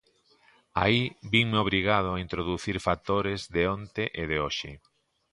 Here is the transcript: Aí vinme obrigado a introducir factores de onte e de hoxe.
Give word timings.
Aí 0.83 1.01
vinme 1.31 1.57
obrigado 1.65 2.09
a 2.11 2.21
introducir 2.25 2.77
factores 2.87 3.41
de 3.55 3.63
onte 3.77 4.03
e 4.21 4.23
de 4.31 4.37
hoxe. 4.43 4.71